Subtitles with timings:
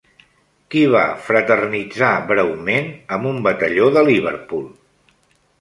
[0.75, 4.69] Qui va fraternitzar breument amb un batalló de Liverpool?